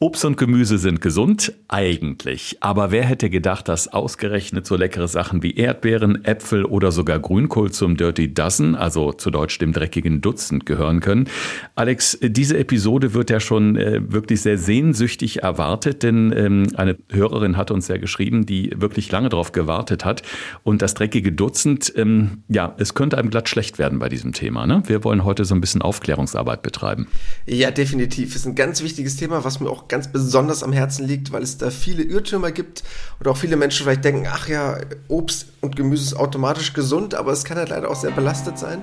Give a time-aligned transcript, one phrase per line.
[0.00, 2.58] Obst und Gemüse sind gesund, eigentlich.
[2.60, 7.72] Aber wer hätte gedacht, dass ausgerechnet so leckere Sachen wie Erdbeeren, Äpfel oder sogar Grünkohl
[7.72, 11.28] zum Dirty Dozen, also zu Deutsch dem dreckigen Dutzend, gehören können?
[11.74, 17.56] Alex, diese Episode wird ja schon äh, wirklich sehr sehnsüchtig erwartet, denn ähm, eine Hörerin
[17.56, 20.22] hat uns ja geschrieben, die wirklich lange darauf gewartet hat.
[20.62, 24.64] Und das dreckige Dutzend, ähm, ja, es könnte einem glatt schlecht werden bei diesem Thema.
[24.64, 24.80] Ne?
[24.86, 27.08] Wir wollen heute so ein bisschen Aufklärungsarbeit betreiben.
[27.46, 28.28] Ja, definitiv.
[28.28, 31.42] Es ist ein ganz wichtiges Thema, was mir auch ganz besonders am Herzen liegt, weil
[31.42, 32.82] es da viele Irrtümer gibt
[33.20, 37.32] oder auch viele Menschen vielleicht denken, ach ja, Obst und Gemüse ist automatisch gesund, aber
[37.32, 38.82] es kann halt leider auch sehr belastet sein.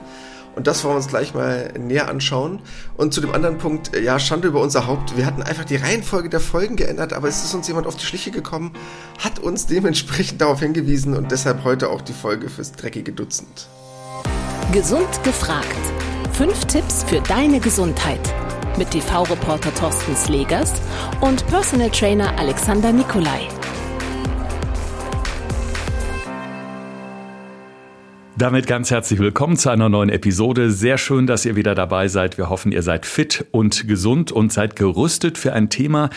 [0.55, 2.61] Und das wollen wir uns gleich mal näher anschauen.
[2.95, 5.17] Und zu dem anderen Punkt, ja, Schande über unser Haupt.
[5.17, 8.05] Wir hatten einfach die Reihenfolge der Folgen geändert, aber es ist uns jemand auf die
[8.05, 8.71] Schliche gekommen,
[9.19, 13.67] hat uns dementsprechend darauf hingewiesen und deshalb heute auch die Folge fürs dreckige Dutzend.
[14.71, 15.65] Gesund gefragt.
[16.31, 18.33] Fünf Tipps für deine Gesundheit
[18.77, 20.73] mit TV-Reporter Thorsten Slegers
[21.21, 23.47] und Personal Trainer Alexander Nikolai.
[28.37, 30.69] Damit ganz herzlich willkommen zu einer neuen Episode.
[30.69, 32.37] Sehr schön, dass ihr wieder dabei seid.
[32.37, 36.09] Wir hoffen, ihr seid fit und gesund und seid gerüstet für ein Thema,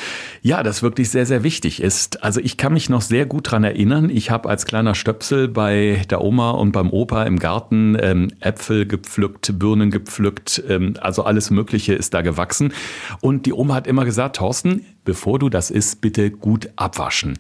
[0.43, 2.25] ja, das wirklich sehr, sehr wichtig ist.
[2.25, 4.11] Also ich kann mich noch sehr gut dran erinnern.
[4.11, 8.85] Ich habe als kleiner Stöpsel bei der Oma und beim Opa im Garten ähm, Äpfel
[8.85, 12.73] gepflückt, Birnen gepflückt, ähm, also alles Mögliche ist da gewachsen.
[13.21, 17.39] Und die Oma hat immer gesagt, Thorsten, bevor du das isst, bitte gut abwaschen.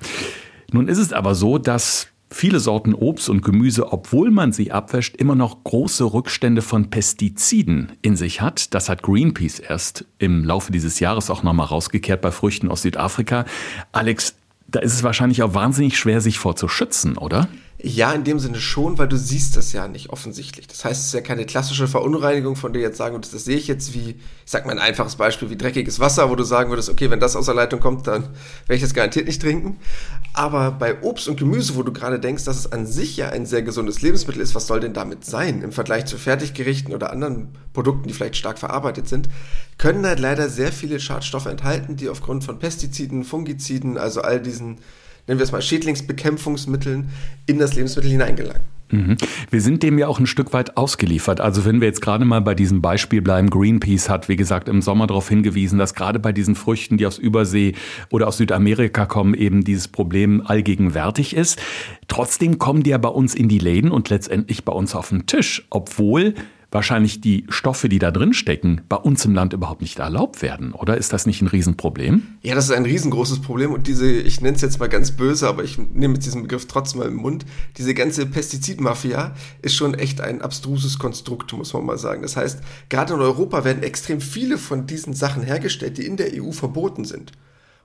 [0.70, 5.16] Nun ist es aber so, dass viele Sorten Obst und Gemüse, obwohl man sie abwäscht,
[5.16, 8.74] immer noch große Rückstände von Pestiziden in sich hat.
[8.74, 13.44] Das hat Greenpeace erst im Laufe dieses Jahres auch nochmal rausgekehrt bei Früchten aus Südafrika.
[13.92, 14.34] Alex,
[14.66, 17.48] da ist es wahrscheinlich auch wahnsinnig schwer, sich vor zu schützen, oder?
[17.80, 20.66] Ja, in dem Sinne schon, weil du siehst das ja nicht offensichtlich.
[20.66, 23.56] Das heißt, es ist ja keine klassische Verunreinigung, von der jetzt sagen würdest, das sehe
[23.56, 26.70] ich jetzt wie, ich sag mal ein einfaches Beispiel, wie dreckiges Wasser, wo du sagen
[26.70, 28.24] würdest, okay, wenn das aus der Leitung kommt, dann
[28.66, 29.76] werde ich das garantiert nicht trinken.
[30.34, 33.46] Aber bei Obst und Gemüse, wo du gerade denkst, dass es an sich ja ein
[33.46, 35.62] sehr gesundes Lebensmittel ist, was soll denn damit sein?
[35.62, 39.28] Im Vergleich zu Fertiggerichten oder anderen Produkten, die vielleicht stark verarbeitet sind,
[39.78, 44.78] können halt leider sehr viele Schadstoffe enthalten, die aufgrund von Pestiziden, Fungiziden, also all diesen
[45.28, 47.10] nennen wir es mal Schädlingsbekämpfungsmitteln,
[47.46, 48.62] in das Lebensmittel hineingelangen.
[48.90, 49.16] Mhm.
[49.50, 51.40] Wir sind dem ja auch ein Stück weit ausgeliefert.
[51.40, 54.82] Also wenn wir jetzt gerade mal bei diesem Beispiel bleiben, Greenpeace hat, wie gesagt, im
[54.82, 57.74] Sommer darauf hingewiesen, dass gerade bei diesen Früchten, die aus Übersee
[58.10, 61.60] oder aus Südamerika kommen, eben dieses Problem allgegenwärtig ist.
[62.08, 65.26] Trotzdem kommen die ja bei uns in die Läden und letztendlich bei uns auf den
[65.26, 66.34] Tisch, obwohl
[66.70, 70.72] wahrscheinlich die Stoffe, die da drin stecken, bei uns im Land überhaupt nicht erlaubt werden,
[70.72, 70.96] oder?
[70.96, 72.22] Ist das nicht ein Riesenproblem?
[72.42, 75.48] Ja, das ist ein riesengroßes Problem und diese, ich nenne es jetzt mal ganz böse,
[75.48, 77.46] aber ich nehme jetzt diesen Begriff trotzdem mal im Mund,
[77.78, 82.22] diese ganze Pestizidmafia ist schon echt ein abstruses Konstrukt, muss man mal sagen.
[82.22, 86.30] Das heißt, gerade in Europa werden extrem viele von diesen Sachen hergestellt, die in der
[86.34, 87.32] EU verboten sind.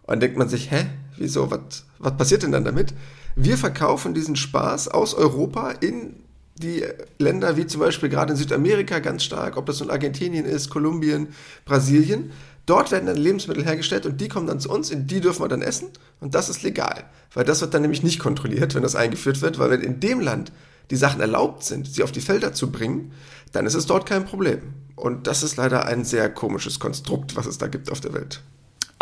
[0.01, 0.85] Und dann denkt man sich, hä,
[1.17, 2.93] wieso, was, passiert denn dann damit?
[3.35, 6.22] Wir verkaufen diesen Spaß aus Europa in
[6.55, 6.85] die
[7.17, 11.29] Länder wie zum Beispiel gerade in Südamerika ganz stark, ob das nun Argentinien ist, Kolumbien,
[11.65, 12.31] Brasilien,
[12.65, 15.47] dort werden dann Lebensmittel hergestellt und die kommen dann zu uns, und die dürfen wir
[15.47, 18.95] dann essen und das ist legal, weil das wird dann nämlich nicht kontrolliert, wenn das
[18.95, 20.51] eingeführt wird, weil wenn in dem Land
[20.91, 23.13] die Sachen erlaubt sind, sie auf die Felder zu bringen,
[23.51, 24.61] dann ist es dort kein Problem.
[24.95, 28.41] Und das ist leider ein sehr komisches Konstrukt, was es da gibt auf der Welt.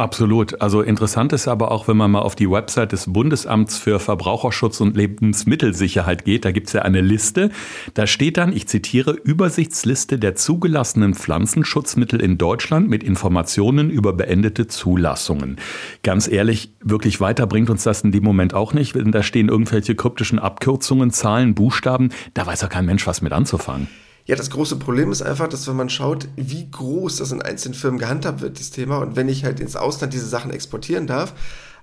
[0.02, 0.60] Absolut.
[0.64, 4.82] Also interessant ist aber auch, wenn man mal auf die Website des Bundesamts für Verbraucherschutz
[4.82, 7.52] und Lebensmittelsicherheit geht, da gibt es ja eine Liste.
[7.94, 14.66] Da steht dann, ich zitiere, Übersichtsliste der zugelassenen Pflanzenschutzmittel in Deutschland mit Informationen über beendete
[14.66, 15.58] Zulassungen.
[16.02, 19.94] Ganz ehrlich, wirklich weiter bringt uns das in dem Moment auch nicht, da stehen irgendwelche
[19.94, 22.10] kryptischen Abkürzungen, Zahlen, Buchstaben.
[22.34, 23.88] Da weiß ja kein Mensch, was mit anzufangen.
[24.32, 27.74] Ja, das große Problem ist einfach, dass wenn man schaut, wie groß das in einzelnen
[27.74, 31.34] Firmen gehandhabt wird, das Thema, und wenn ich halt ins Ausland diese Sachen exportieren darf,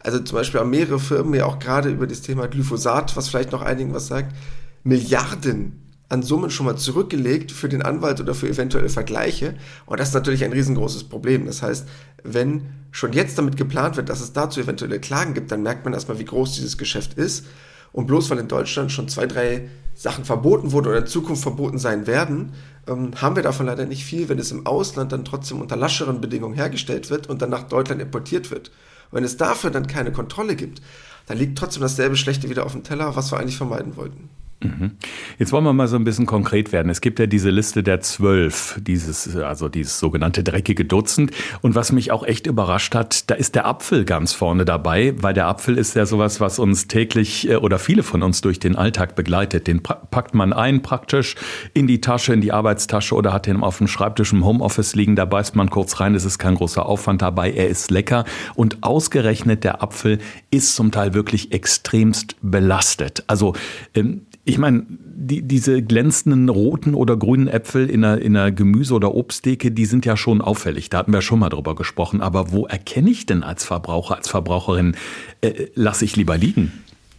[0.01, 3.53] also zum Beispiel haben mehrere Firmen ja auch gerade über das Thema Glyphosat, was vielleicht
[3.53, 4.35] noch einigen was sagt,
[4.83, 9.55] Milliarden an Summen schon mal zurückgelegt für den Anwalt oder für eventuelle Vergleiche.
[9.85, 11.45] Und das ist natürlich ein riesengroßes Problem.
[11.45, 11.87] Das heißt,
[12.25, 15.93] wenn schon jetzt damit geplant wird, dass es dazu eventuelle Klagen gibt, dann merkt man
[15.93, 17.45] erstmal, wie groß dieses Geschäft ist.
[17.93, 19.69] Und bloß weil in Deutschland schon zwei, drei
[19.99, 22.53] Sachen verboten wurden oder in Zukunft verboten sein werden,
[22.87, 26.21] ähm, haben wir davon leider nicht viel, wenn es im Ausland dann trotzdem unter lascheren
[26.21, 28.69] Bedingungen hergestellt wird und dann nach Deutschland importiert wird.
[29.11, 30.83] Und wenn es dafür dann keine Kontrolle gibt,
[31.27, 34.31] dann liegt trotzdem dasselbe Schlechte wieder auf dem Teller, was wir eigentlich vermeiden wollten.
[34.61, 34.93] Mhm.
[35.39, 36.91] Jetzt wollen wir mal so ein bisschen konkret werden.
[36.91, 41.31] Es gibt ja diese Liste der zwölf, dieses, also dieses sogenannte dreckige Dutzend.
[41.61, 45.33] Und was mich auch echt überrascht hat, da ist der Apfel ganz vorne dabei, weil
[45.33, 48.75] der Apfel ist ja sowas, was uns täglich äh, oder viele von uns durch den
[48.75, 49.69] Alltag begleitet.
[49.69, 51.37] Den packt man ein praktisch
[51.73, 55.15] in die Tasche, in die Arbeitstasche oder hat den auf dem Schreibtisch im Homeoffice liegen.
[55.15, 56.17] Da beißt man kurz rein.
[56.17, 57.53] Es ist kein großer Aufwand dabei.
[57.53, 58.25] Er ist lecker.
[58.57, 60.19] Und ausgerechnet der Apfel
[60.51, 63.23] ist zum Teil wirklich extremst belastet.
[63.29, 63.55] Also,
[63.95, 68.95] ähm, ich meine, die, diese glänzenden roten oder grünen Äpfel in einer, in einer Gemüse-
[68.95, 70.89] oder Obsttheke, die sind ja schon auffällig.
[70.89, 72.23] Da hatten wir schon mal drüber gesprochen.
[72.23, 74.97] Aber wo erkenne ich denn als Verbraucher, als Verbraucherin,
[75.43, 76.73] äh, lasse ich lieber liegen?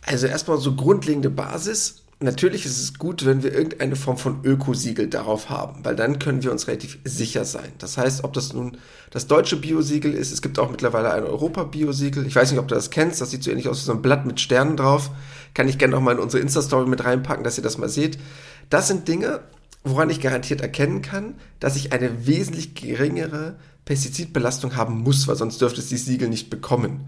[0.07, 5.07] Also erstmal so grundlegende Basis natürlich ist es gut, wenn wir irgendeine Form von Ökosiegel
[5.07, 7.71] darauf haben, weil dann können wir uns relativ sicher sein.
[7.77, 8.77] Das heißt, ob das nun
[9.09, 12.25] das deutsche Biosiegel ist, es gibt auch mittlerweile ein Europa-Biosiegel.
[12.25, 14.01] Ich weiß nicht, ob du das kennst, das sieht so ähnlich aus wie so ein
[14.01, 15.11] Blatt mit Sternen drauf.
[15.53, 18.19] Kann ich gerne noch mal in unsere Insta-Story mit reinpacken, dass ihr das mal seht.
[18.69, 19.39] Das sind Dinge,
[19.83, 23.55] woran ich garantiert erkennen kann, dass ich eine wesentlich geringere
[23.85, 27.07] Pestizidbelastung haben muss, weil sonst dürfte es die Siegel nicht bekommen.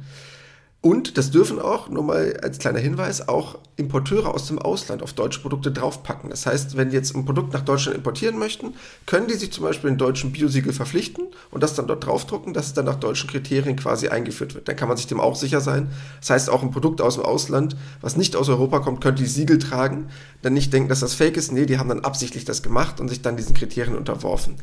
[0.84, 5.14] Und das dürfen auch, nur mal als kleiner Hinweis, auch Importeure aus dem Ausland auf
[5.14, 6.32] deutsche Produkte draufpacken.
[6.32, 8.74] Das heißt, wenn die jetzt ein Produkt nach Deutschland importieren möchten,
[9.06, 12.66] können die sich zum Beispiel in deutschen Biosiegel verpflichten und das dann dort draufdrucken, dass
[12.66, 14.68] es dann nach deutschen Kriterien quasi eingeführt wird.
[14.68, 15.92] Dann kann man sich dem auch sicher sein.
[16.20, 19.30] Das heißt, auch ein Produkt aus dem Ausland, was nicht aus Europa kommt, könnte die
[19.30, 20.08] Siegel tragen,
[20.42, 21.52] dann nicht denken, dass das fake ist.
[21.52, 24.56] Nee, die haben dann absichtlich das gemacht und sich dann diesen Kriterien unterworfen.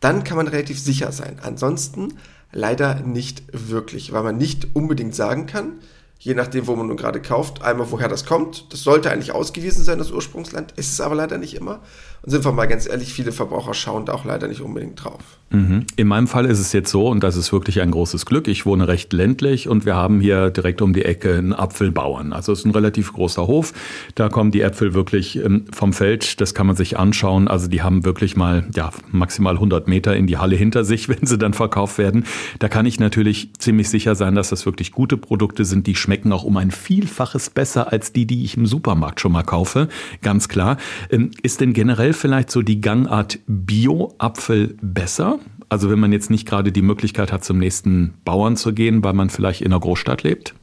[0.00, 1.40] Dann kann man relativ sicher sein.
[1.42, 2.14] Ansonsten
[2.52, 5.80] Leider nicht wirklich, weil man nicht unbedingt sagen kann,
[6.18, 8.72] je nachdem, wo man nun gerade kauft, einmal woher das kommt.
[8.72, 11.80] Das sollte eigentlich ausgewiesen sein, das Ursprungsland, ist es aber leider nicht immer.
[12.22, 15.38] Und sind wir mal ganz ehrlich, viele Verbraucher schauen da auch leider nicht unbedingt drauf.
[15.50, 15.86] Mhm.
[15.96, 18.66] In meinem Fall ist es jetzt so, und das ist wirklich ein großes Glück, ich
[18.66, 22.34] wohne recht ländlich und wir haben hier direkt um die Ecke einen Apfelbauern.
[22.34, 23.72] Also es ist ein relativ großer Hof.
[24.14, 27.48] Da kommen die Äpfel wirklich ähm, vom Feld, das kann man sich anschauen.
[27.48, 31.24] Also die haben wirklich mal ja, maximal 100 Meter in die Halle hinter sich, wenn
[31.24, 32.24] sie dann verkauft werden.
[32.58, 35.86] Da kann ich natürlich ziemlich sicher sein, dass das wirklich gute Produkte sind.
[35.86, 39.44] Die schmecken auch um ein Vielfaches besser als die, die ich im Supermarkt schon mal
[39.44, 39.88] kaufe.
[40.20, 40.76] Ganz klar.
[41.10, 45.38] Ähm, ist denn generell generell vielleicht so die Gangart Bio-Apfel besser?
[45.68, 49.12] Also wenn man jetzt nicht gerade die Möglichkeit hat, zum nächsten Bauern zu gehen, weil
[49.12, 50.54] man vielleicht in einer Großstadt lebt?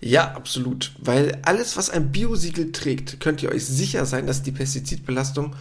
[0.00, 0.92] Ja, absolut.
[1.00, 5.56] Weil alles, was ein Biosiegel trägt, könnt ihr euch sicher sein, dass die Pestizidbelastung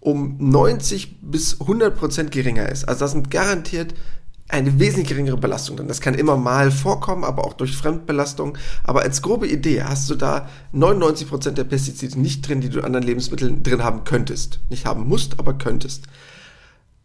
[0.00, 2.84] um 90 bis 100 Prozent geringer ist.
[2.84, 3.94] Also das sind garantiert
[4.48, 5.88] eine wesentlich geringere Belastung drin.
[5.88, 8.56] Das kann immer mal vorkommen, aber auch durch Fremdbelastung.
[8.84, 12.84] Aber als grobe Idee hast du da 99% der Pestizide nicht drin, die du in
[12.84, 14.60] anderen Lebensmitteln drin haben könntest.
[14.70, 16.04] Nicht haben musst, aber könntest.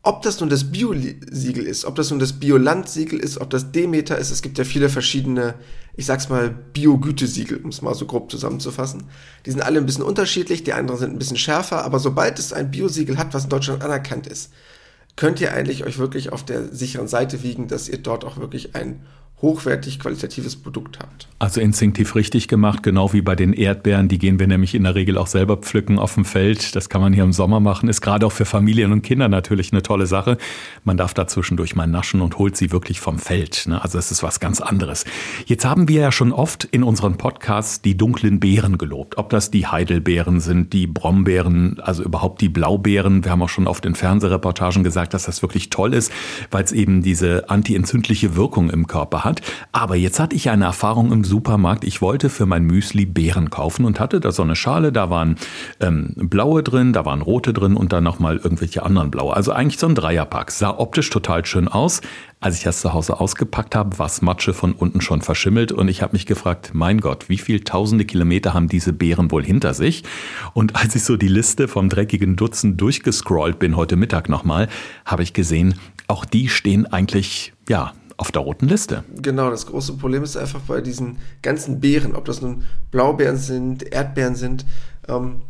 [0.04, 4.18] Ob das nun das Bio-Siegel ist, ob das nun das Bioland-Siegel ist, ob das Demeter
[4.18, 5.54] ist, es gibt ja viele verschiedene,
[5.96, 9.04] ich sag's mal, Bio-Gütesiegel, um es mal so grob zusammenzufassen.
[9.46, 12.52] Die sind alle ein bisschen unterschiedlich, die anderen sind ein bisschen schärfer, aber sobald es
[12.52, 14.52] ein Biosiegel hat, was in Deutschland anerkannt ist,
[15.16, 18.76] könnt ihr eigentlich euch wirklich auf der sicheren Seite wiegen, dass ihr dort auch wirklich
[18.76, 19.06] ein
[19.42, 21.28] hochwertig qualitatives Produkt habt.
[21.40, 24.08] Also instinktiv richtig gemacht, genau wie bei den Erdbeeren.
[24.08, 26.76] Die gehen wir nämlich in der Regel auch selber pflücken auf dem Feld.
[26.76, 27.90] Das kann man hier im Sommer machen.
[27.90, 30.38] Ist gerade auch für Familien und Kinder natürlich eine tolle Sache.
[30.84, 33.66] Man darf da zwischendurch mal naschen und holt sie wirklich vom Feld.
[33.66, 33.82] Ne?
[33.82, 35.06] Also es ist was ganz anderes.
[35.48, 39.18] Jetzt haben wir ja schon oft in unseren Podcasts die dunklen Beeren gelobt.
[39.18, 43.24] Ob das die Heidelbeeren sind, die Brombeeren, also überhaupt die Blaubeeren.
[43.24, 46.12] Wir haben auch schon oft in Fernsehreportagen gesagt, dass das wirklich toll ist,
[46.52, 49.42] weil es eben diese antientzündliche Wirkung im Körper hat hat.
[49.72, 51.84] Aber jetzt hatte ich eine Erfahrung im Supermarkt.
[51.84, 54.92] Ich wollte für mein Müsli Beeren kaufen und hatte da so eine Schale.
[54.92, 55.36] Da waren
[55.80, 59.36] ähm, blaue drin, da waren rote drin und dann nochmal irgendwelche anderen blaue.
[59.36, 60.52] Also eigentlich so ein Dreierpack.
[60.52, 62.02] Sah optisch total schön aus.
[62.44, 66.02] Als ich das zu Hause ausgepackt habe, war Matsche von unten schon verschimmelt und ich
[66.02, 70.04] habe mich gefragt, mein Gott, wie viel tausende Kilometer haben diese Beeren wohl hinter sich?
[70.54, 74.70] Und als ich so die Liste vom dreckigen Dutzend durchgescrollt bin heute Mittag nochmal,
[75.06, 75.76] habe ich gesehen,
[76.08, 79.04] auch die stehen eigentlich, ja, auf der roten Liste.
[79.16, 83.82] Genau, das große Problem ist einfach bei diesen ganzen Beeren, ob das nun Blaubeeren sind,
[83.92, 84.64] Erdbeeren sind,
[85.08, 85.42] ähm,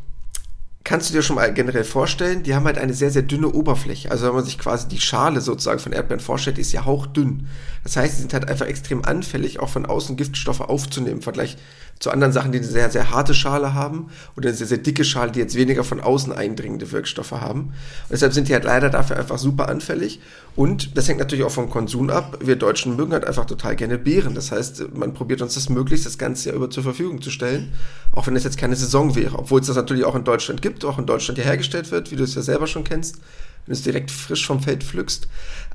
[0.85, 4.09] kannst du dir schon mal generell vorstellen, die haben halt eine sehr, sehr dünne Oberfläche.
[4.09, 7.49] Also wenn man sich quasi die Schale sozusagen von Erdbeeren vorstellt, die ist ja hauchdünn.
[7.83, 11.57] Das heißt, sie sind halt einfach extrem anfällig, auch von außen Giftstoffe aufzunehmen, im Vergleich
[12.01, 15.05] zu anderen Sachen, die eine sehr, sehr harte Schale haben oder eine sehr, sehr dicke
[15.05, 17.61] Schale, die jetzt weniger von außen eindringende Wirkstoffe haben.
[17.61, 20.19] Und deshalb sind die halt leider dafür einfach super anfällig.
[20.55, 22.39] Und das hängt natürlich auch vom Konsum ab.
[22.43, 24.35] Wir Deutschen mögen halt einfach total gerne Beeren.
[24.35, 27.71] Das heißt, man probiert uns das möglichst das ganze Jahr über zur Verfügung zu stellen,
[28.11, 29.37] auch wenn es jetzt keine Saison wäre.
[29.37, 32.15] Obwohl es das natürlich auch in Deutschland gibt, auch in Deutschland hier hergestellt wird, wie
[32.15, 33.19] du es ja selber schon kennst
[33.65, 35.27] wenn du es direkt frisch vom Feld pflückst.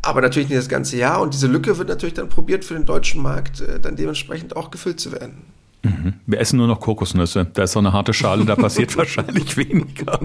[0.02, 2.85] Aber natürlich nicht das ganze Jahr und diese Lücke wird natürlich dann probiert für den
[2.85, 5.45] deutschen Markt äh, dann dementsprechend auch gefüllt zu werden.
[5.87, 6.14] Mhm.
[6.26, 7.47] Wir essen nur noch Kokosnüsse.
[7.52, 10.19] Da ist so eine harte Schale, da passiert wahrscheinlich weniger.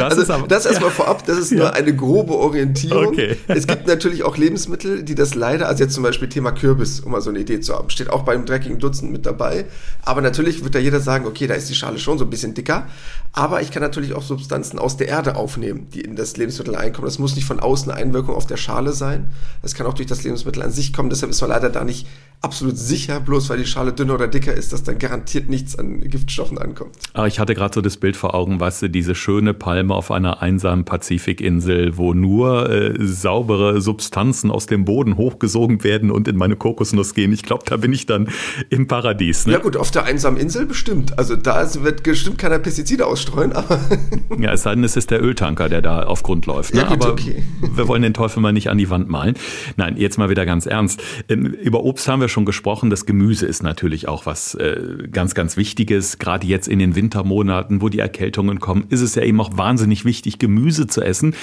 [0.00, 0.94] also, aber, das erstmal ja.
[0.94, 1.58] vorab, das ist ja.
[1.58, 3.08] nur eine grobe Orientierung.
[3.08, 3.36] Okay.
[3.48, 7.12] Es gibt natürlich auch Lebensmittel, die das leider, also jetzt zum Beispiel Thema Kürbis, um
[7.12, 9.66] mal so eine Idee zu haben, steht auch beim dreckigen Dutzend mit dabei.
[10.02, 12.54] Aber natürlich wird da jeder sagen, okay, da ist die Schale schon so ein bisschen
[12.54, 12.86] dicker.
[13.32, 17.06] Aber ich kann natürlich auch Substanzen aus der Erde aufnehmen, die in das Lebensmittel einkommen.
[17.06, 19.30] Das muss nicht von außen Einwirkung auf der Schale sein.
[19.62, 21.10] Das kann auch durch das Lebensmittel an sich kommen.
[21.10, 22.06] Deshalb ist man leider da nicht
[22.40, 26.00] absolut sicher, bloß weil die Schale dünner oder dicker ist, dass dann garantiert nichts an
[26.00, 26.96] Giftstoffen ankommt.
[27.14, 30.10] Ah, ich hatte gerade so das Bild vor Augen, weißt du, diese schöne Palme auf
[30.10, 36.36] einer einsamen Pazifikinsel, wo nur äh, saubere Substanzen aus dem Boden hochgesogen werden und in
[36.36, 37.32] meine Kokosnuss gehen.
[37.32, 38.28] Ich glaube, da bin ich dann
[38.70, 39.46] im Paradies.
[39.46, 39.54] Ne?
[39.54, 41.18] Ja gut, auf der einsamen Insel bestimmt.
[41.18, 43.80] Also da wird bestimmt keiner Pestizide ausstreuen, aber...
[44.38, 46.74] ja, es sei denn, es ist der Öltanker, der da auf Grund läuft.
[46.74, 46.80] Ne?
[46.80, 47.42] Ja, gut, aber okay.
[47.74, 49.34] wir wollen den Teufel mal nicht an die Wand malen.
[49.76, 51.02] Nein, jetzt mal wieder ganz ernst.
[51.28, 52.90] Ähm, über Obst haben wir schon gesprochen.
[52.90, 56.18] Das Gemüse ist natürlich auch äh, ganz, ganz Wichtiges.
[56.18, 60.04] Gerade jetzt in den Wintermonaten, wo die Erkältungen kommen, ist es ja eben auch wahnsinnig
[60.04, 61.34] wichtig, Gemüse zu essen.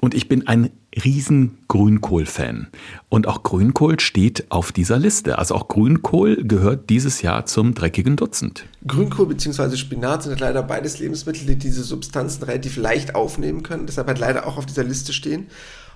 [0.00, 0.70] Und ich bin ein
[1.04, 2.68] riesen Grünkohl-Fan.
[3.08, 5.38] Und auch Grünkohl steht auf dieser Liste.
[5.38, 8.66] Also auch Grünkohl gehört dieses Jahr zum dreckigen Dutzend.
[8.86, 9.76] Grünkohl bzw.
[9.76, 13.86] Spinat sind leider beides Lebensmittel, die diese Substanzen relativ leicht aufnehmen können.
[13.86, 15.46] Deshalb halt leider auch auf dieser Liste stehen.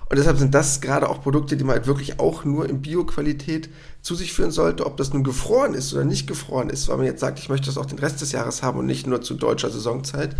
[0.07, 3.69] Und deshalb sind das gerade auch Produkte, die man halt wirklich auch nur in Bio-Qualität
[4.03, 7.07] zu sich führen sollte, ob das nun gefroren ist oder nicht gefroren ist, weil man
[7.07, 9.33] jetzt sagt, ich möchte das auch den Rest des Jahres haben und nicht nur zu
[9.33, 10.35] deutscher Saisonzeit.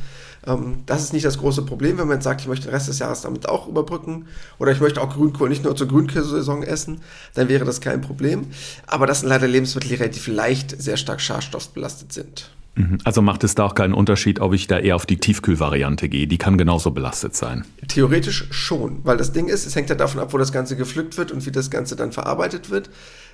[0.45, 2.89] Ähm, das ist nicht das große Problem, wenn man jetzt sagt, ich möchte den Rest
[2.89, 4.27] des Jahres damit auch überbrücken
[4.59, 7.01] oder ich möchte auch Grünkohl nicht nur zur Grünkohlsaison essen,
[7.33, 8.45] dann wäre das kein Problem.
[8.85, 12.51] Aber das sind leider Lebensmittel, die relativ leicht sehr stark schadstoffbelastet sind.
[12.75, 12.97] Mhm.
[13.03, 16.27] Also macht es da auch keinen Unterschied, ob ich da eher auf die Tiefkühlvariante gehe.
[16.27, 17.65] Die kann genauso belastet sein.
[17.87, 21.17] Theoretisch schon, weil das Ding ist, es hängt ja davon ab, wo das Ganze gepflückt
[21.17, 22.89] wird und wie das Ganze dann verarbeitet wird.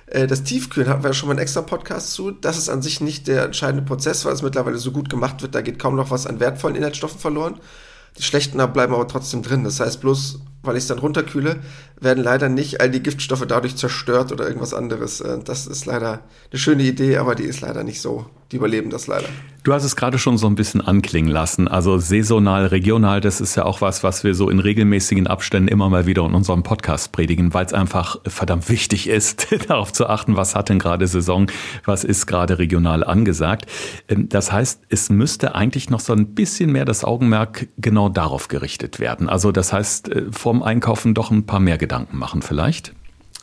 [0.06, 2.30] Äh, das Tiefkühlen hatten wir ja schon mal einen extra Podcast zu.
[2.30, 5.54] Das ist an sich nicht der entscheidende Prozess, weil es mittlerweile so gut gemacht wird.
[5.54, 7.58] Da geht kaum noch was an wertvollen Inhaltsstoffen verloren.
[8.18, 9.64] Die schlechten bleiben aber trotzdem drin.
[9.64, 11.60] Das heißt bloß, weil ich es dann runterkühle,
[12.00, 15.20] werden leider nicht all die Giftstoffe dadurch zerstört oder irgendwas anderes.
[15.20, 16.20] Äh, das ist leider
[16.50, 18.26] eine schöne Idee, aber die ist leider nicht so.
[18.52, 19.28] Die überleben das leider.
[19.62, 21.68] Du hast es gerade schon so ein bisschen anklingen lassen.
[21.68, 25.88] Also saisonal, regional, das ist ja auch was, was wir so in regelmäßigen Abständen immer
[25.88, 30.36] mal wieder in unserem Podcast predigen, weil es einfach verdammt wichtig ist, darauf zu achten,
[30.36, 31.46] was hat denn gerade Saison,
[31.86, 33.64] was ist gerade regional angesagt.
[34.08, 38.48] Ähm, das heißt, es müsste eigentlich noch so ein bisschen mehr das Augenmerk genau darauf
[38.48, 39.30] gerichtet werden.
[39.30, 42.92] Also das heißt, äh, vorm Einkaufen doch ein paar mehr Gedanken machen vielleicht.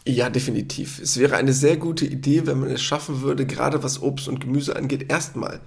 [0.08, 1.00] Ja, definitiv.
[1.00, 4.40] Es wäre eine sehr gute Idee, wenn man es schaffen würde, gerade was Obst und
[4.40, 5.60] Gemüse angeht, erstmal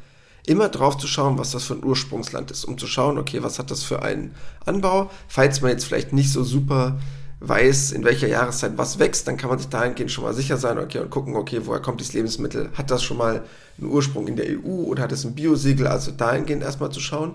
[0.47, 3.59] immer drauf zu schauen, was das für ein Ursprungsland ist, um zu schauen, okay, was
[3.59, 4.35] hat das für einen
[4.65, 5.11] Anbau.
[5.29, 6.99] Falls man jetzt vielleicht nicht so super
[7.41, 10.79] weiß, in welcher Jahreszeit was wächst, dann kann man sich dahingehend schon mal sicher sein,
[10.79, 12.71] okay, und gucken, okay, woher kommt dieses Lebensmittel?
[12.75, 13.45] Hat das schon mal
[13.79, 15.87] einen Ursprung in der EU oder hat es ein Biosiegel?
[15.87, 17.35] Also dahingehend erstmal zu schauen.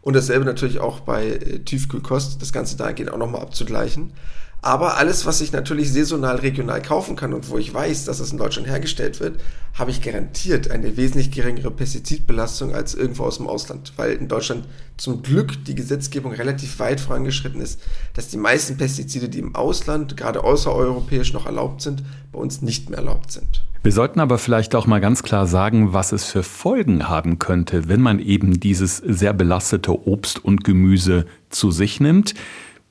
[0.00, 4.12] Und dasselbe natürlich auch bei äh, Tiefkühlkost, das Ganze dahingehend auch nochmal abzugleichen.
[4.60, 8.32] Aber alles, was ich natürlich saisonal, regional kaufen kann und wo ich weiß, dass es
[8.32, 9.40] in Deutschland hergestellt wird,
[9.74, 13.92] habe ich garantiert eine wesentlich geringere Pestizidbelastung als irgendwo aus dem Ausland.
[13.96, 17.80] Weil in Deutschland zum Glück die Gesetzgebung relativ weit vorangeschritten ist,
[18.14, 22.90] dass die meisten Pestizide, die im Ausland, gerade außereuropäisch noch erlaubt sind, bei uns nicht
[22.90, 23.62] mehr erlaubt sind.
[23.84, 27.88] Wir sollten aber vielleicht auch mal ganz klar sagen, was es für Folgen haben könnte,
[27.88, 32.34] wenn man eben dieses sehr belastete Obst und Gemüse zu sich nimmt.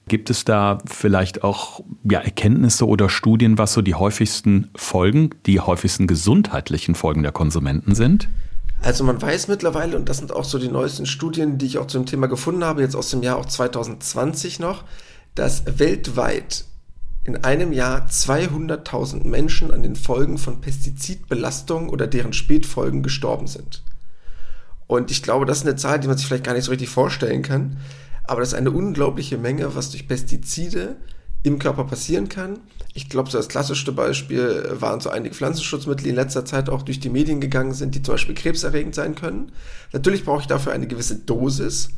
[0.07, 5.59] Gibt es da vielleicht auch ja, Erkenntnisse oder Studien, was so die häufigsten Folgen, die
[5.59, 8.29] häufigsten gesundheitlichen Folgen der Konsumenten sind?
[8.81, 11.87] Also man weiß mittlerweile, und das sind auch so die neuesten Studien, die ich auch
[11.87, 14.83] zu dem Thema gefunden habe, jetzt aus dem Jahr auch 2020 noch,
[15.35, 16.65] dass weltweit
[17.23, 23.83] in einem Jahr 200.000 Menschen an den Folgen von Pestizidbelastung oder deren Spätfolgen gestorben sind.
[24.87, 26.89] Und ich glaube, das ist eine Zahl, die man sich vielleicht gar nicht so richtig
[26.89, 27.77] vorstellen kann.
[28.27, 30.97] Aber das ist eine unglaubliche Menge, was durch Pestizide
[31.43, 32.59] im Körper passieren kann.
[32.93, 36.81] Ich glaube, so das klassischste Beispiel waren so einige Pflanzenschutzmittel, die in letzter Zeit auch
[36.81, 39.51] durch die Medien gegangen sind, die zum Beispiel krebserregend sein können.
[39.93, 41.89] Natürlich brauche ich dafür eine gewisse Dosis,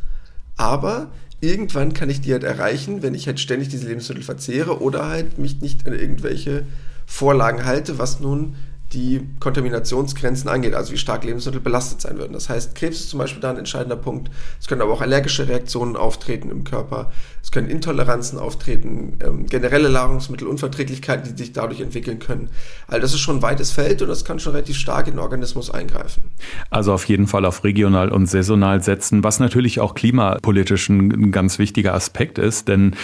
[0.58, 1.10] aber
[1.42, 5.40] irgendwann kann ich die halt erreichen, wenn ich halt ständig diese Lebensmittel verzehre oder halt
[5.40, 6.66] mich nicht an irgendwelche
[7.06, 8.56] Vorlagen halte, was nun
[8.94, 12.34] die Kontaminationsgrenzen angeht, also wie stark Lebensmittel belastet sein würden.
[12.34, 14.32] Das heißt, Krebs ist zum Beispiel da ein entscheidender Punkt.
[14.60, 17.12] Es können aber auch allergische Reaktionen auftreten im Körper.
[17.44, 22.50] Es können Intoleranzen auftreten, ähm, generelle Nahrungsmittelunverträglichkeiten, die sich dadurch entwickeln können.
[22.88, 25.20] Also das ist schon ein weites Feld und das kann schon relativ stark in den
[25.20, 26.24] Organismus eingreifen.
[26.72, 31.60] Also auf jeden Fall auf regional und saisonal setzen, was natürlich auch klimapolitisch ein ganz
[31.60, 32.96] wichtiger Aspekt ist, denn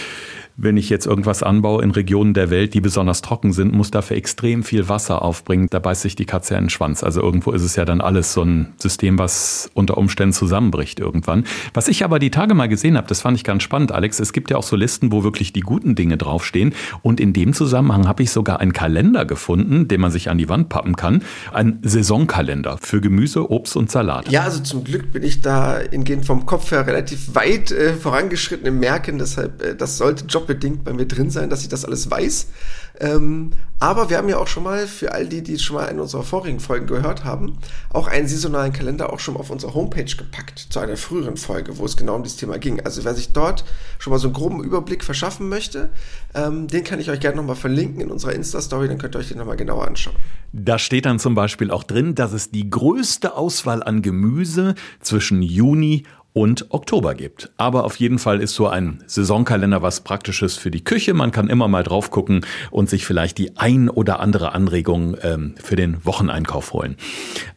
[0.58, 4.16] wenn ich jetzt irgendwas anbaue in Regionen der Welt, die besonders trocken sind, muss dafür
[4.16, 5.68] extrem viel Wasser aufbringen.
[5.70, 7.04] Da beißt sich die Katze in den Schwanz.
[7.04, 11.44] Also irgendwo ist es ja dann alles so ein System, was unter Umständen zusammenbricht irgendwann.
[11.74, 14.18] Was ich aber die Tage mal gesehen habe, das fand ich ganz spannend, Alex.
[14.18, 16.74] Es gibt ja auch so Listen, wo wirklich die guten Dinge draufstehen.
[17.02, 20.48] Und in dem Zusammenhang habe ich sogar einen Kalender gefunden, den man sich an die
[20.48, 21.22] Wand pappen kann.
[21.52, 24.30] Ein Saisonkalender für Gemüse, Obst und Salat.
[24.30, 28.66] Ja, also zum Glück bin ich da hingehend vom Kopf her relativ weit äh, vorangeschritten
[28.66, 29.18] im Merken.
[29.18, 32.48] Deshalb, äh, das sollte jobbedingt bei mir drin sein, dass ich das alles weiß.
[33.00, 36.00] Ähm, aber wir haben ja auch schon mal, für all die, die schon mal in
[36.00, 37.58] unserer vorigen Folgen gehört haben,
[37.92, 41.84] auch einen saisonalen Kalender auch schon auf unserer Homepage gepackt zu einer früheren Folge, wo
[41.84, 42.80] es genau um dieses Thema ging.
[42.80, 43.64] Also wer sich dort
[43.98, 45.90] schon mal so einen groben Überblick verschaffen möchte,
[46.34, 49.28] ähm, den kann ich euch gerne nochmal verlinken in unserer Insta-Story, dann könnt ihr euch
[49.28, 50.16] den nochmal genauer anschauen.
[50.52, 55.42] Da steht dann zum Beispiel auch drin, dass es die größte Auswahl an Gemüse zwischen
[55.42, 56.04] Juni
[56.36, 57.50] und Oktober gibt.
[57.56, 61.14] Aber auf jeden Fall ist so ein Saisonkalender was Praktisches für die Küche.
[61.14, 65.54] Man kann immer mal drauf gucken und sich vielleicht die ein oder andere Anregung ähm,
[65.56, 66.96] für den Wocheneinkauf holen.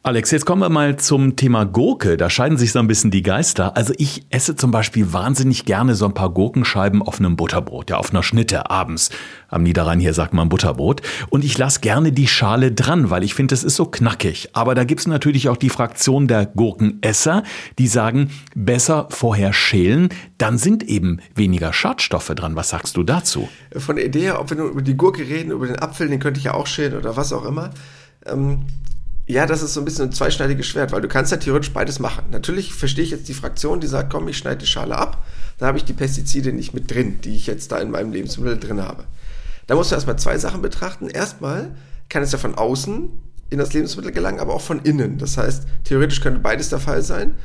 [0.01, 2.15] Alex, jetzt kommen wir mal zum Thema Gurke.
[2.15, 3.75] Da scheiden sich so ein bisschen die Geister.
[3.75, 7.97] Also ich esse zum Beispiel wahnsinnig gerne so ein paar Gurkenscheiben auf einem Butterbrot, ja,
[7.97, 9.09] auf einer Schnitte abends.
[9.49, 11.01] Am Niederrhein hier sagt man Butterbrot.
[11.29, 14.49] Und ich lasse gerne die Schale dran, weil ich finde, es ist so knackig.
[14.53, 17.43] Aber da gibt's natürlich auch die Fraktion der Gurkenesser,
[17.77, 22.55] die sagen, besser vorher schälen, dann sind eben weniger Schadstoffe dran.
[22.55, 23.49] Was sagst du dazu?
[23.75, 26.39] Von der Idee ob wir nur über die Gurke reden, über den Apfel, den könnte
[26.39, 27.71] ich ja auch schälen oder was auch immer.
[28.25, 28.65] Ähm,
[29.27, 31.99] ja, das ist so ein bisschen ein zweischneidiges Schwert, weil du kannst ja theoretisch beides
[31.99, 32.25] machen.
[32.31, 35.23] Natürlich verstehe ich jetzt die Fraktion, die sagt, komm, ich schneide die Schale ab,
[35.59, 38.59] da habe ich die Pestizide nicht mit drin, die ich jetzt da in meinem Lebensmittel
[38.59, 39.03] drin habe.
[39.69, 41.09] Da musst du erstmal zwei Sachen betrachten.
[41.09, 41.75] Erstmal
[42.09, 43.07] kann es ja von außen
[43.51, 45.19] in das Lebensmittel gelangen, aber auch von innen.
[45.19, 47.35] Das heißt, theoretisch könnte beides der Fall sein.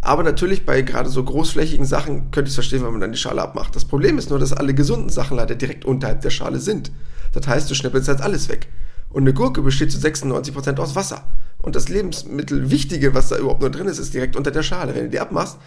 [0.00, 3.18] Aber natürlich bei gerade so großflächigen Sachen könnte ich es verstehen, wenn man dann die
[3.18, 3.76] Schale abmacht.
[3.76, 6.90] Das Problem ist nur, dass alle gesunden Sachen leider direkt unterhalb der Schale sind.
[7.32, 8.68] Das heißt, du schnippelst jetzt alles weg.
[9.10, 11.26] Und eine Gurke besteht zu 96% aus Wasser.
[11.58, 14.94] Und das Lebensmittel Wichtige, was da überhaupt nur drin ist, ist direkt unter der Schale.
[14.94, 15.58] Wenn du die abmachst,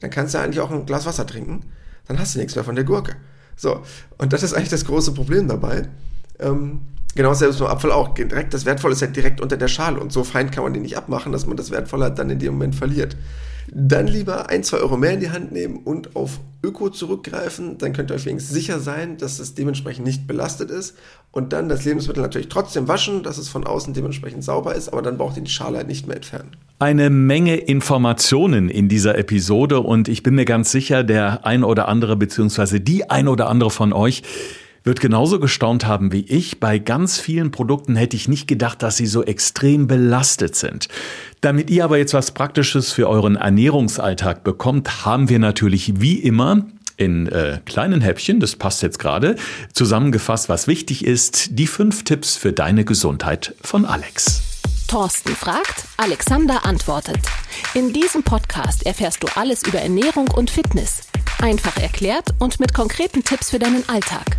[0.00, 1.60] dann kannst du eigentlich auch ein Glas Wasser trinken.
[2.08, 3.14] Dann hast du nichts mehr von der Gurke.
[3.60, 3.82] So,
[4.16, 5.88] und das ist eigentlich das große Problem dabei.
[6.38, 6.80] Ähm,
[7.16, 8.14] Genau, selbst beim Apfel auch.
[8.14, 10.82] Direkt, das Wertvolle ist ja direkt unter der Schale und so fein kann man den
[10.82, 13.16] nicht abmachen, dass man das Wertvolle dann in dem Moment verliert.
[13.72, 17.78] Dann lieber ein, zwei Euro mehr in die Hand nehmen und auf Öko zurückgreifen.
[17.78, 20.96] Dann könnt ihr euch wenigstens sicher sein, dass es dementsprechend nicht belastet ist.
[21.32, 25.02] Und dann das Lebensmittel natürlich trotzdem waschen, dass es von außen dementsprechend sauber ist, aber
[25.02, 26.50] dann braucht ihr die Schale halt nicht mehr entfernen.
[26.78, 31.88] Eine Menge Informationen in dieser Episode und ich bin mir ganz sicher, der ein oder
[31.88, 34.22] andere beziehungsweise die ein oder andere von euch
[34.84, 36.60] wird genauso gestaunt haben wie ich.
[36.60, 40.88] Bei ganz vielen Produkten hätte ich nicht gedacht, dass sie so extrem belastet sind.
[41.40, 46.66] Damit ihr aber jetzt was Praktisches für euren Ernährungsalltag bekommt, haben wir natürlich wie immer
[46.96, 49.36] in äh, kleinen Häppchen, das passt jetzt gerade,
[49.72, 54.42] zusammengefasst, was wichtig ist, die fünf Tipps für deine Gesundheit von Alex.
[54.86, 57.20] Thorsten fragt, Alexander antwortet.
[57.74, 61.02] In diesem Podcast erfährst du alles über Ernährung und Fitness.
[61.40, 64.36] Einfach erklärt und mit konkreten Tipps für deinen Alltag.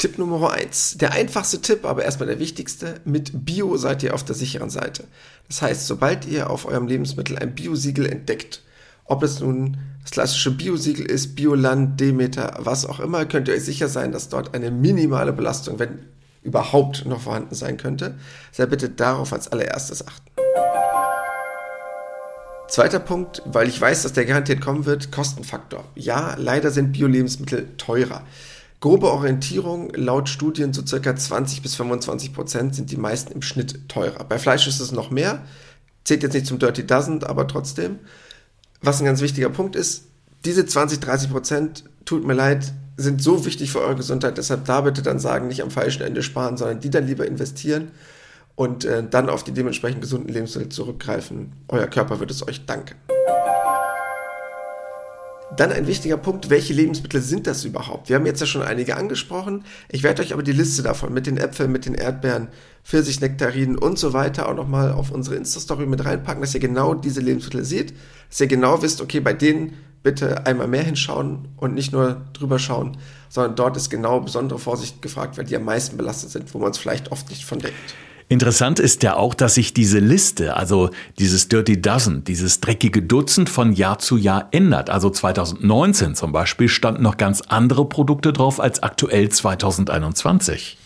[0.00, 0.96] Tipp Nummer eins.
[0.96, 3.02] Der einfachste Tipp, aber erstmal der wichtigste.
[3.04, 5.04] Mit Bio seid ihr auf der sicheren Seite.
[5.46, 8.62] Das heißt, sobald ihr auf eurem Lebensmittel ein Biosiegel entdeckt,
[9.04, 13.64] ob es nun das klassische Biosiegel ist, Bioland, Demeter, was auch immer, könnt ihr euch
[13.64, 15.98] sicher sein, dass dort eine minimale Belastung, wenn
[16.42, 18.14] überhaupt noch vorhanden sein könnte.
[18.52, 20.30] Sei bitte darauf als allererstes achten.
[22.68, 25.84] Zweiter Punkt, weil ich weiß, dass der garantiert kommen wird, Kostenfaktor.
[25.94, 28.22] Ja, leider sind Bio-Lebensmittel teurer.
[28.80, 33.90] Grobe Orientierung, laut Studien so circa 20 bis 25 Prozent sind die meisten im Schnitt
[33.90, 34.24] teurer.
[34.24, 35.42] Bei Fleisch ist es noch mehr,
[36.04, 37.98] zählt jetzt nicht zum Dirty Dozen, aber trotzdem.
[38.80, 40.04] Was ein ganz wichtiger Punkt ist,
[40.46, 44.80] diese 20, 30 Prozent, tut mir leid, sind so wichtig für eure Gesundheit, deshalb da
[44.80, 47.90] bitte dann sagen, nicht am falschen Ende sparen, sondern die dann lieber investieren
[48.54, 51.52] und äh, dann auf die dementsprechend gesunden Lebensmittel zurückgreifen.
[51.68, 52.94] Euer Körper wird es euch danken.
[55.56, 58.08] Dann ein wichtiger Punkt, welche Lebensmittel sind das überhaupt?
[58.08, 59.64] Wir haben jetzt ja schon einige angesprochen.
[59.88, 62.48] Ich werde euch aber die Liste davon mit den Äpfeln, mit den Erdbeeren,
[62.84, 67.20] Pfirsich-Nektarinen und so weiter auch nochmal auf unsere Insta-Story mit reinpacken, dass ihr genau diese
[67.20, 67.94] Lebensmittel seht,
[68.28, 72.58] dass ihr genau wisst, okay, bei denen bitte einmal mehr hinschauen und nicht nur drüber
[72.58, 72.96] schauen,
[73.28, 76.70] sondern dort ist genau besondere Vorsicht gefragt, weil die am meisten belastet sind, wo man
[76.70, 77.94] es vielleicht oft nicht von denkt.
[78.30, 83.50] Interessant ist ja auch, dass sich diese Liste, also dieses Dirty Dozen, dieses dreckige Dutzend
[83.50, 84.88] von Jahr zu Jahr ändert.
[84.88, 90.78] Also 2019 zum Beispiel standen noch ganz andere Produkte drauf als aktuell 2021.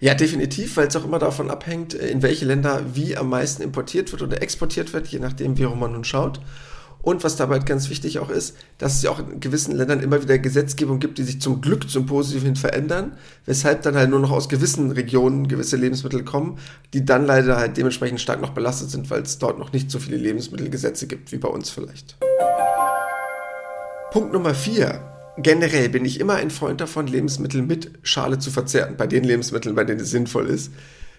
[0.00, 4.10] Ja, definitiv, weil es auch immer davon abhängt, in welche Länder wie am meisten importiert
[4.12, 6.40] wird oder exportiert wird, je nachdem, wie man nun schaut.
[7.06, 10.20] Und was dabei ganz wichtig auch ist, dass es ja auch in gewissen Ländern immer
[10.20, 13.12] wieder Gesetzgebung gibt, die sich zum Glück zum Positiven verändern,
[13.44, 16.58] weshalb dann halt nur noch aus gewissen Regionen gewisse Lebensmittel kommen,
[16.94, 20.00] die dann leider halt dementsprechend stark noch belastet sind, weil es dort noch nicht so
[20.00, 22.16] viele Lebensmittelgesetze gibt wie bei uns vielleicht.
[24.10, 25.00] Punkt Nummer vier.
[25.38, 29.76] Generell bin ich immer ein Freund davon, Lebensmittel mit Schale zu verzehren, bei den Lebensmitteln,
[29.76, 30.72] bei denen es sinnvoll ist.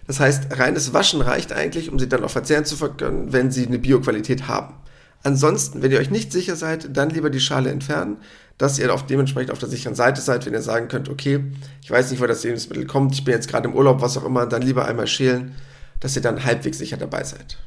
[0.06, 3.66] Das heißt, reines Waschen reicht eigentlich, um sie dann auch verzehren zu können, wenn sie
[3.66, 4.74] eine Bioqualität haben.
[5.22, 8.18] Ansonsten, wenn ihr euch nicht sicher seid, dann lieber die Schale entfernen,
[8.56, 11.44] dass ihr auf dementsprechend auf der sicheren Seite seid, wenn ihr sagen könnt, okay,
[11.82, 14.24] ich weiß nicht, wo das Lebensmittel kommt, ich bin jetzt gerade im Urlaub, was auch
[14.24, 15.54] immer, dann lieber einmal schälen,
[16.00, 17.58] dass ihr dann halbwegs sicher dabei seid.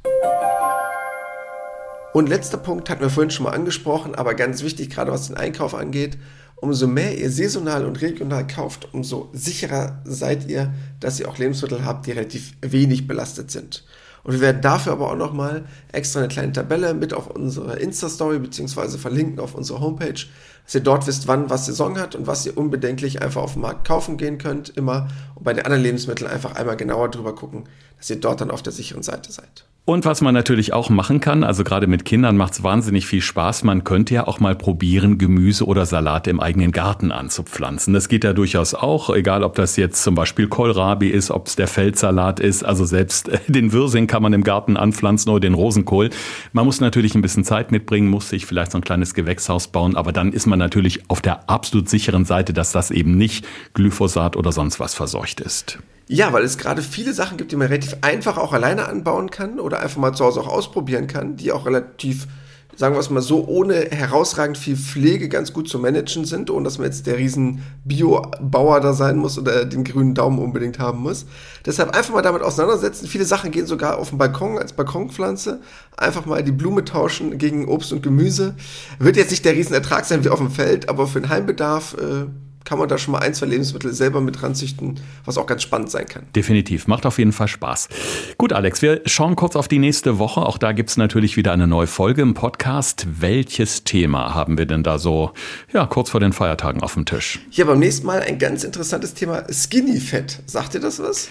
[2.13, 5.37] Und letzter Punkt hatten wir vorhin schon mal angesprochen, aber ganz wichtig, gerade was den
[5.37, 6.17] Einkauf angeht,
[6.57, 11.85] umso mehr ihr saisonal und regional kauft, umso sicherer seid ihr, dass ihr auch Lebensmittel
[11.85, 13.83] habt, die relativ wenig belastet sind.
[14.23, 18.39] Und wir werden dafür aber auch nochmal extra eine kleine Tabelle mit auf unsere Insta-Story
[18.39, 20.25] beziehungsweise verlinken auf unsere Homepage,
[20.65, 23.63] dass ihr dort wisst, wann was Saison hat und was ihr unbedenklich einfach auf dem
[23.63, 25.07] Markt kaufen gehen könnt, immer.
[25.35, 27.63] Und bei den anderen Lebensmitteln einfach einmal genauer drüber gucken,
[27.97, 29.65] dass ihr dort dann auf der sicheren Seite seid.
[29.83, 33.21] Und was man natürlich auch machen kann, also gerade mit Kindern macht es wahnsinnig viel
[33.21, 33.63] Spaß.
[33.63, 37.91] Man könnte ja auch mal probieren, Gemüse oder Salate im eigenen Garten anzupflanzen.
[37.91, 41.55] Das geht ja durchaus auch, egal ob das jetzt zum Beispiel Kohlrabi ist, ob es
[41.55, 42.63] der Feldsalat ist.
[42.63, 46.11] Also selbst äh, den Wirsing kann man im Garten anpflanzen oder den Rosenkohl.
[46.53, 49.95] Man muss natürlich ein bisschen Zeit mitbringen, muss sich vielleicht so ein kleines Gewächshaus bauen,
[49.95, 54.37] aber dann ist man natürlich auf der absolut sicheren Seite, dass das eben nicht Glyphosat
[54.37, 55.79] oder sonst was verseucht ist.
[56.07, 59.59] Ja, weil es gerade viele Sachen gibt, die man relativ einfach auch alleine anbauen kann
[59.59, 62.27] oder einfach mal zu Hause auch ausprobieren kann, die auch relativ,
[62.75, 66.65] sagen wir es mal so, ohne herausragend viel Pflege ganz gut zu managen sind, ohne
[66.65, 70.99] dass man jetzt der riesen Bio-Bauer da sein muss oder den grünen Daumen unbedingt haben
[70.99, 71.25] muss.
[71.65, 73.07] Deshalb einfach mal damit auseinandersetzen.
[73.07, 75.61] Viele Sachen gehen sogar auf dem Balkon als Balkonpflanze.
[75.95, 78.55] Einfach mal die Blume tauschen gegen Obst und Gemüse.
[78.99, 82.25] Wird jetzt nicht der Riesenertrag sein wie auf dem Feld, aber für den Heimbedarf äh,
[82.63, 85.91] kann man da schon mal ein, zwei Lebensmittel selber mit ranzüchten, was auch ganz spannend
[85.91, 86.23] sein kann.
[86.35, 87.89] Definitiv, macht auf jeden Fall Spaß.
[88.37, 90.41] Gut, Alex, wir schauen kurz auf die nächste Woche.
[90.41, 93.07] Auch da gibt es natürlich wieder eine neue Folge im Podcast.
[93.19, 95.31] Welches Thema haben wir denn da so
[95.73, 97.39] ja, kurz vor den Feiertagen auf dem Tisch?
[97.51, 100.39] Ja, beim nächsten Mal ein ganz interessantes Thema, Skinny Fett.
[100.45, 101.29] Sagt ihr das was?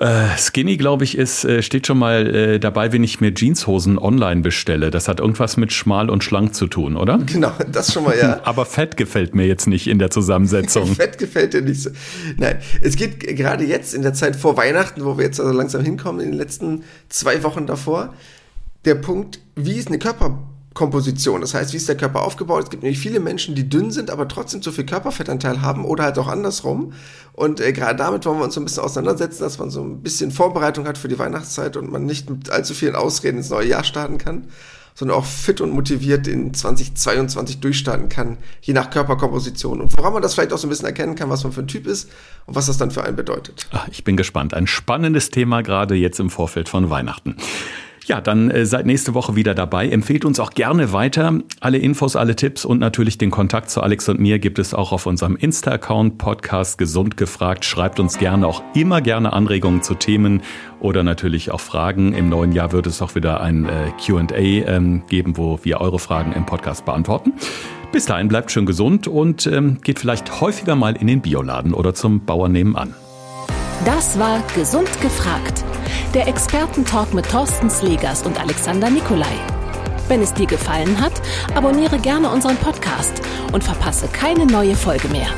[0.00, 3.98] Äh, Skinny, glaube ich, ist, äh, steht schon mal äh, dabei, wenn ich mir Jeanshosen
[3.98, 4.90] online bestelle.
[4.90, 7.18] Das hat irgendwas mit schmal und schlank zu tun, oder?
[7.30, 8.40] Genau, das schon mal, ja.
[8.44, 10.86] Aber Fett gefällt mir jetzt nicht in der Zusammensetzung.
[10.94, 11.90] Fett gefällt dir nicht so.
[12.38, 15.84] Nein, es geht gerade jetzt in der Zeit vor Weihnachten, wo wir jetzt also langsam
[15.84, 18.14] hinkommen, in den letzten zwei Wochen davor,
[18.86, 20.38] der Punkt, wie ist eine Körper
[20.74, 21.40] Komposition.
[21.40, 22.64] Das heißt, wie ist der Körper aufgebaut?
[22.64, 26.04] Es gibt nämlich viele Menschen, die dünn sind, aber trotzdem zu viel Körperfettanteil haben oder
[26.04, 26.92] halt auch andersrum.
[27.32, 30.00] Und äh, gerade damit wollen wir uns so ein bisschen auseinandersetzen, dass man so ein
[30.00, 33.66] bisschen Vorbereitung hat für die Weihnachtszeit und man nicht mit allzu vielen Ausreden ins neue
[33.66, 34.44] Jahr starten kann,
[34.94, 39.80] sondern auch fit und motiviert in 2022 durchstarten kann, je nach Körperkomposition.
[39.80, 41.68] Und woran man das vielleicht auch so ein bisschen erkennen kann, was man für ein
[41.68, 42.10] Typ ist
[42.46, 43.66] und was das dann für einen bedeutet.
[43.72, 44.54] Ach, ich bin gespannt.
[44.54, 47.36] Ein spannendes Thema gerade jetzt im Vorfeld von Weihnachten.
[48.10, 49.88] Ja, dann äh, seid nächste Woche wieder dabei.
[49.88, 51.32] Empfehlt uns auch gerne weiter.
[51.60, 54.90] Alle Infos, alle Tipps und natürlich den Kontakt zu Alex und mir gibt es auch
[54.90, 57.64] auf unserem Insta-Account Podcast Gesund gefragt.
[57.64, 60.42] Schreibt uns gerne auch immer gerne Anregungen zu Themen
[60.80, 62.12] oder natürlich auch Fragen.
[62.12, 66.00] Im neuen Jahr wird es auch wieder ein äh, Q&A ähm, geben, wo wir eure
[66.00, 67.34] Fragen im Podcast beantworten.
[67.92, 71.94] Bis dahin bleibt schön gesund und ähm, geht vielleicht häufiger mal in den Bioladen oder
[71.94, 72.92] zum Bauern nebenan.
[73.84, 75.64] Das war Gesund gefragt
[76.14, 79.34] der Expertentalk mit Thorsten Slegers und Alexander Nikolai.
[80.08, 81.12] Wenn es dir gefallen hat,
[81.54, 83.22] abonniere gerne unseren Podcast
[83.52, 85.28] und verpasse keine neue Folge mehr.